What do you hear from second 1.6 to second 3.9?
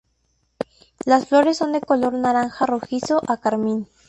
de color naranja rojizo a carmín.